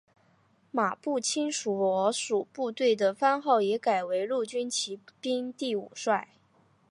[0.71, 6.09] 马步青所属部队的番号也改为陆军骑兵第五师。